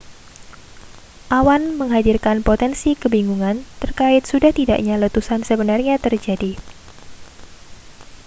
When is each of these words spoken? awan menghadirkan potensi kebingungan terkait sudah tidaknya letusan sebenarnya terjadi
awan 1.37 1.63
menghadirkan 1.79 2.37
potensi 2.47 2.89
kebingungan 3.01 3.57
terkait 3.81 4.23
sudah 4.31 4.49
tidaknya 4.59 4.95
letusan 5.03 5.41
sebenarnya 5.49 5.95
terjadi 6.05 6.51